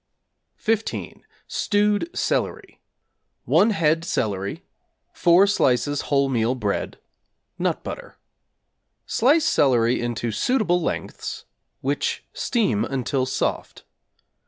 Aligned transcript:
=15. 0.59 1.21
Stewed 1.47 2.09
Celery= 2.17 2.81
1 3.45 3.69
head 3.69 4.03
celery, 4.03 4.65
4 5.13 5.45
slices 5.45 6.01
whole 6.09 6.27
meal 6.27 6.55
bread, 6.55 6.97
nut 7.59 7.83
butter. 7.83 8.17
Slice 9.05 9.45
celery 9.45 10.01
into 10.01 10.31
suitable 10.31 10.81
lengths, 10.81 11.45
which 11.81 12.25
steam 12.33 12.83
until 12.83 13.27
soft. 13.27 13.83